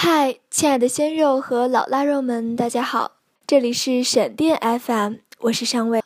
[0.00, 6.00] 嗨，亲爱的鲜肉和老腊肉们，大家好，这里是闪电 FM，我是尚伟。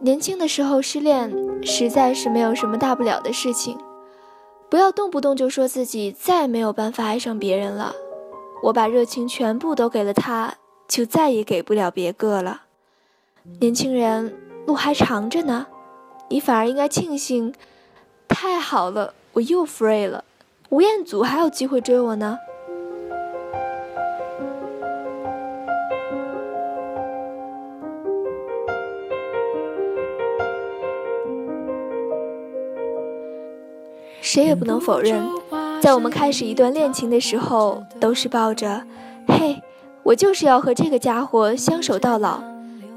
[0.00, 1.32] 年轻的时候失恋，
[1.62, 3.78] 实在是没有什么大不了的事情，
[4.68, 7.94] 不要动不动就说自己再没有办法爱上别人了。
[8.64, 10.56] 我把热情全部都给了他，
[10.88, 12.62] 就再也给不了别个了。
[13.60, 14.36] 年轻人，
[14.66, 15.68] 路还长着呢，
[16.28, 17.54] 你反而应该庆幸。
[18.34, 20.24] 太好了，我又 free 了，
[20.70, 22.36] 吴彦祖还有机会追我呢。
[34.20, 35.24] 谁也不能否认，
[35.80, 38.82] 在我们开始一段恋情的时候，都是抱着
[39.28, 39.62] “嘿，
[40.02, 42.42] 我就是要和这个家伙相守到老”，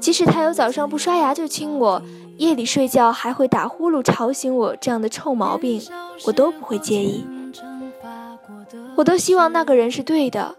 [0.08, 2.02] 即使他有早上不刷牙就亲我。
[2.38, 5.82] 夜里睡觉还会打呼噜吵醒我，这样的臭毛病
[6.24, 7.26] 我都不会介意。
[8.96, 10.56] 我都希望那个人是对的，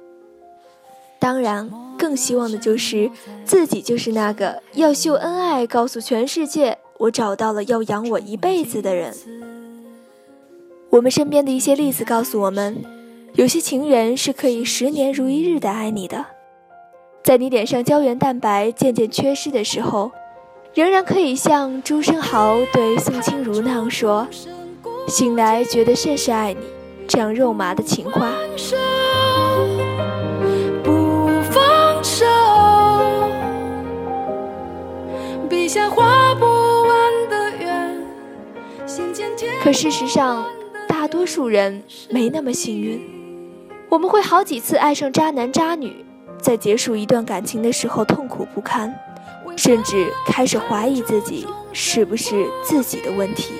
[1.18, 3.10] 当然更希望的就是
[3.44, 9.16] 自己就是那个要秀恩爱，告诉全世界我找到了要养我一辈子的人。
[10.92, 12.86] 我们身边的一些例子告诉我们，
[13.34, 16.24] 有些情人是可以十年如一日的爱你的，
[17.24, 20.12] 在你脸上胶原蛋白渐渐缺失的时候。
[20.76, 24.28] 仍然可以像朱生豪对宋清如那样说
[25.10, 26.60] ：“醒来觉得甚是爱你。”
[27.10, 28.32] 这样肉麻的情话。
[39.64, 40.46] 可事实上，
[40.88, 43.02] 大多数人没那么幸运。
[43.90, 46.06] 我们会好几次爱上渣男渣女，
[46.42, 48.94] 在结束一段感情的时候痛苦不堪。
[49.58, 53.56] 甚至开始怀疑自己是不是自己的问题，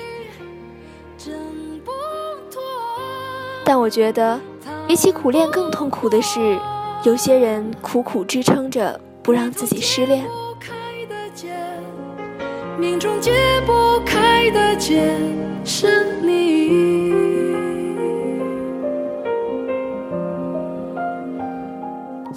[3.66, 4.40] 但我觉得，
[4.88, 6.58] 比起苦恋更痛苦的是，
[7.04, 10.24] 有些人苦苦支撑着不让自己失恋。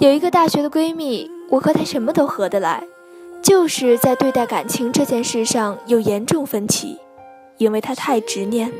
[0.00, 2.82] 有一个大学的闺蜜，我和她什么都合得来。
[3.40, 6.98] 就是在对待感情这件事上有严重分歧，
[7.58, 8.72] 因为她太执念。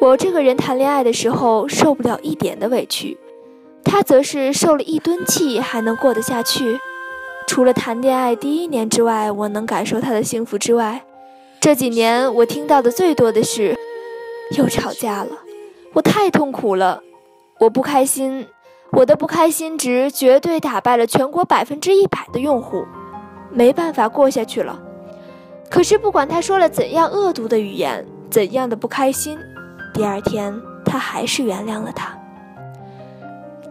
[0.00, 3.18] 我这个人谈恋爱的时候受不了一点的委屈，
[3.84, 6.80] 她则是受了一吨气还能过得下去。
[7.46, 11.04] 除了谈恋爱第一年之外，我能感受她的幸福之外，
[11.60, 13.78] 这几年我听到的最多的是
[14.56, 15.30] 又吵架了，
[15.92, 17.02] 我太痛苦了，
[17.60, 18.46] 我不开心，
[18.92, 22.84] 我的不开心值绝对打败了全国百分之一百的用户。
[23.50, 24.78] 没办法过下去了，
[25.70, 29.38] 可是不管他说了怎样恶毒的语言，怎样的不开心，
[29.94, 30.54] 第二天
[30.84, 32.16] 他还是原谅了他。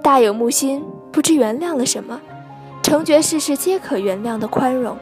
[0.01, 2.19] 大有木心不知原谅了什么，
[2.81, 4.97] 成觉世事皆可原谅的宽容。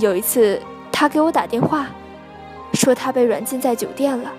[0.00, 0.60] 有一次
[0.90, 1.86] 他给我打电话，
[2.72, 4.32] 说他被软禁在酒店了，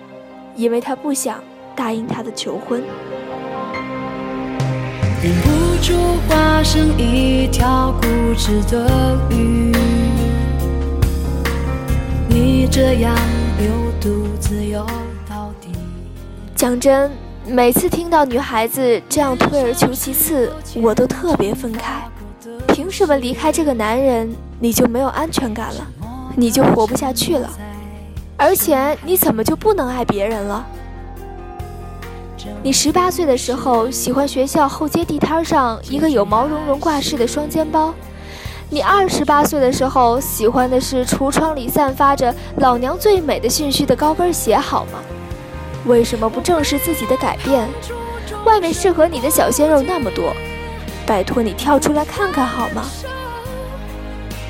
[0.56, 1.41] 因为他不想
[1.75, 2.84] 答应他的求婚。
[5.23, 5.94] 忍不住
[6.28, 9.72] 化身一条固执的鱼，
[12.28, 13.16] 你这样
[13.57, 14.85] 流独自游
[15.29, 15.69] 到底。
[16.53, 17.09] 讲真，
[17.47, 22.01] 每次听到女孩子这样退而求其次，我都特别愤慨。
[22.73, 24.29] 凭什么离开这个男人，
[24.59, 25.88] 你就没有安全感了，
[26.35, 27.50] 你就活不下去了？
[28.35, 30.67] 而且你怎么就不能爱别人了？
[32.62, 37.94] 你十八岁的时候喜欢学校后街地摊上一个有毛茸茸挂饰的双肩包，
[38.70, 45.00] 你二十八岁的时候喜欢的是橱窗里散发着“老娘最美”的讯息的高跟鞋，好吗？
[45.86, 47.68] 为什么不正视自己的改变？
[48.46, 50.34] 外面适合你的小鲜肉那么多，
[51.06, 52.84] 拜托你跳出来看看好吗？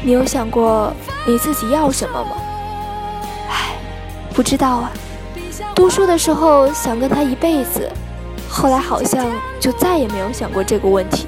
[0.03, 0.93] 你有想过
[1.25, 2.31] 你自己要什么吗？
[3.49, 3.75] 唉，
[4.33, 4.91] 不知道啊。
[5.75, 7.89] 读书的时候想跟他一辈子，
[8.49, 9.25] 后来好像
[9.59, 11.27] 就再也没有想过这个问题。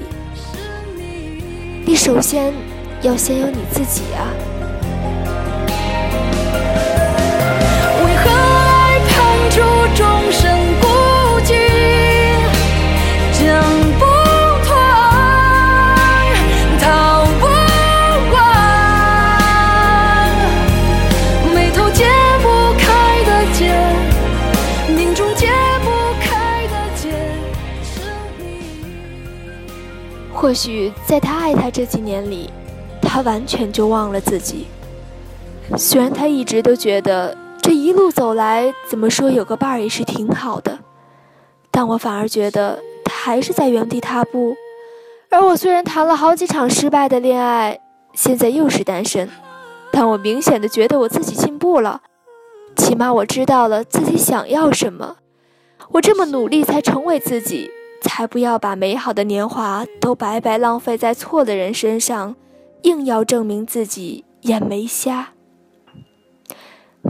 [1.84, 2.52] 你首先
[3.02, 4.55] 要先有你自己啊。
[30.46, 32.48] 或许在他爱他这几年里，
[33.02, 34.68] 他完全就忘了自己。
[35.76, 40.78] 虽然他一直都觉得这一路走来，怎么说有个伴儿也是挺好的。
[41.72, 44.54] 但我反而觉得他还是在原地踏步。
[45.30, 47.80] 而我虽然谈了好几场失败的恋爱，
[48.14, 49.28] 现在又是单身，
[49.90, 52.02] 但我明显的觉得我自己进步了。
[52.76, 55.16] 起码我知道了自己想要什么。
[55.90, 57.68] 我这么努力才成为自己，
[58.06, 62.34] 才不要把美好的年华都白白浪费在错的人身上，
[62.82, 65.34] 硬要证明自己眼没瞎。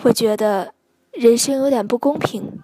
[0.05, 0.73] 我觉得
[1.13, 2.61] 人生有点不公平，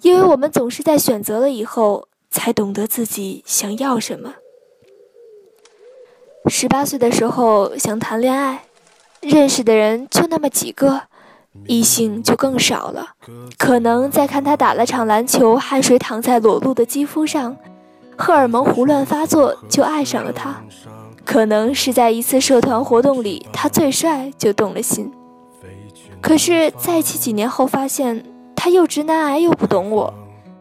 [0.00, 4.34] 因为我们总是在选择了以后才懂得自己想要什么。
[6.46, 8.64] 十八岁的时候想谈恋爱，
[9.20, 11.02] 认识的人就那么几个，
[11.66, 13.10] 异性就更少了。
[13.58, 17.56] 可能在看他打了场篮球，汗水淌在裸露的肌肤上，
[18.16, 20.62] 荷尔蒙胡乱发作就爱上了他；
[21.24, 25.12] 可能是在一次社团活动里，他最帅就动了心。
[26.20, 28.24] 可是在一起几年后，发现
[28.54, 30.14] 他又直男癌又不懂我，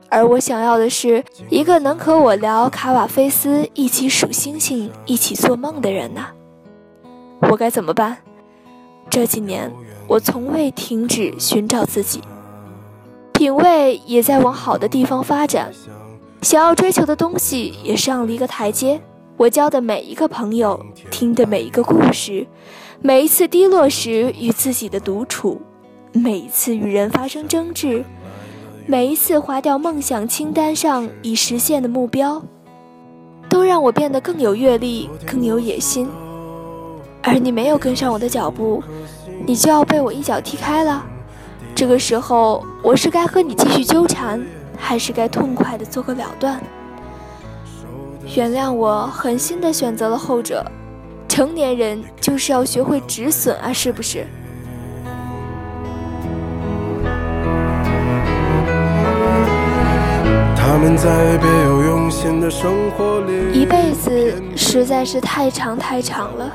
[0.10, 6.28] 而我想要的是一个能和我聊卡瓦菲斯、一起数星星、一起做梦的人呐。
[7.50, 8.18] 我该怎么办？
[9.10, 9.72] 这几年
[10.12, 12.20] 我从未停止寻找自己，
[13.32, 15.72] 品味也在往好的地方发展，
[16.42, 19.00] 想要追求的东西也上了一个台阶。
[19.38, 22.46] 我交的每一个朋友，听的每一个故事。
[23.00, 25.62] 每一次低落时与自己的独处，
[26.12, 28.04] 每一次与人发生争执，
[28.86, 32.44] 每一次划掉梦想清单上已实现的目标，
[33.48, 36.10] 都让我变得更有阅历、更有野心。
[37.24, 38.84] 而你没有跟上我的脚步，
[39.46, 41.04] 你就要被我一脚踢开了。
[41.74, 44.46] 这个时候，我是该和你继续纠缠，
[44.78, 46.62] 还是该痛快的做个了断？
[48.36, 50.66] 原谅我狠心的选择了后者。
[51.28, 54.26] 成年人就是要学会止损啊，是不是？
[63.54, 66.52] 一辈子实在是太长太长了，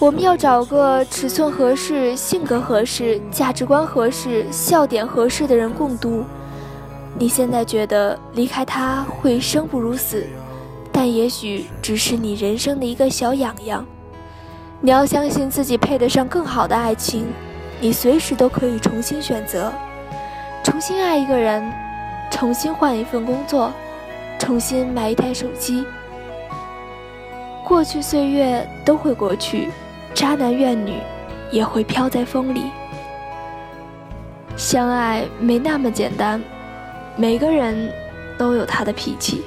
[0.00, 6.24] 我们要找个尺寸合适、性格合适、价值观合适、笑点合适的人共度。
[7.18, 10.24] 你现在觉得离开他会生不如死？
[10.92, 13.84] 但也许只是你人生的一个小痒痒。
[14.80, 17.26] 你要相信自己配得上更好的爱情，
[17.80, 19.72] 你随时都可以重新选择，
[20.62, 21.72] 重新爱一个人，
[22.30, 23.72] 重新换一份工作，
[24.38, 25.84] 重新买一台手机。
[27.64, 29.70] 过去岁月都会过去，
[30.18, 30.94] 渣男怨女
[31.52, 32.64] 也会飘在风里。
[34.56, 36.42] 相爱没那么简单，
[37.14, 37.88] 每个人
[38.36, 39.44] 都有他的脾气。